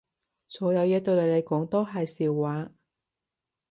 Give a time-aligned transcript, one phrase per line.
[0.47, 2.71] 所有嘢對你嚟講都係笑話